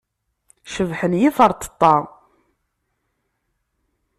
Cebḥen 0.73 1.13
yiferṭeṭṭa. 1.21 1.95